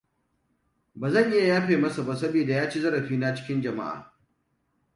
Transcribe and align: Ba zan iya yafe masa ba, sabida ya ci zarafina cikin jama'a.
Ba 0.95 1.09
zan 1.11 1.31
iya 1.31 1.45
yafe 1.47 1.77
masa 1.77 2.03
ba, 2.03 2.15
sabida 2.15 2.53
ya 2.53 2.69
ci 2.69 2.79
zarafina 2.81 3.35
cikin 3.35 3.61
jama'a. 3.61 4.13